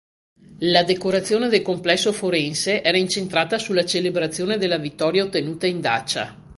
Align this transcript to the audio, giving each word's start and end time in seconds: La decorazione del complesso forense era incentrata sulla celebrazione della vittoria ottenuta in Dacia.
La 0.61 0.81
decorazione 0.83 1.47
del 1.47 1.61
complesso 1.61 2.11
forense 2.11 2.81
era 2.81 2.97
incentrata 2.97 3.59
sulla 3.59 3.85
celebrazione 3.85 4.57
della 4.57 4.79
vittoria 4.79 5.23
ottenuta 5.25 5.67
in 5.67 5.79
Dacia. 5.79 6.35